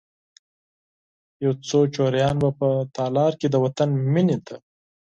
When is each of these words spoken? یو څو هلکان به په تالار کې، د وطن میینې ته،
یو 1.43 1.53
څو 1.67 1.79
هلکان 2.05 2.35
به 2.41 2.49
په 2.59 2.67
تالار 2.95 3.31
کې، 3.39 3.47
د 3.49 3.55
وطن 3.65 3.89
میینې 4.13 4.37
ته، 4.45 4.55